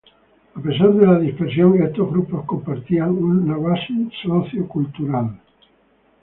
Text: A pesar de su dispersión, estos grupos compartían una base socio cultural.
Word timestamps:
A 0.55 0.59
pesar 0.59 0.93
de 0.95 1.05
su 1.05 1.19
dispersión, 1.19 1.79
estos 1.79 2.09
grupos 2.09 2.43
compartían 2.47 3.11
una 3.23 3.55
base 3.55 3.93
socio 4.23 4.67
cultural. 4.67 5.39